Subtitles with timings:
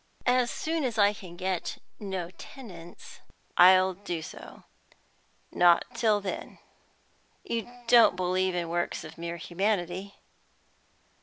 [0.25, 3.19] As soon as I can get no tenants
[3.55, 4.63] I'll do so;
[5.51, 6.57] not till then."
[7.43, 10.15] "You don't believe in works of mere humanity?"